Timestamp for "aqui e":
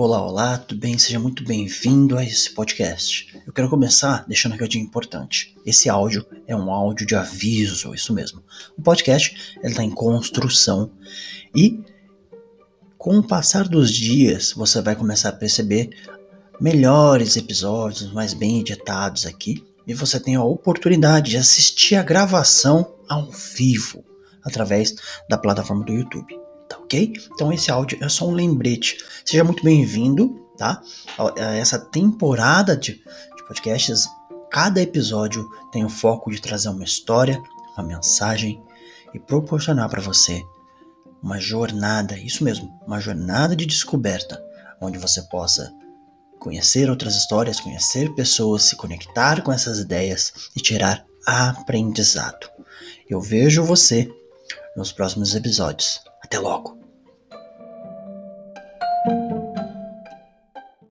19.26-19.94